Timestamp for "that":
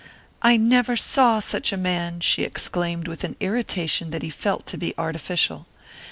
4.09-4.23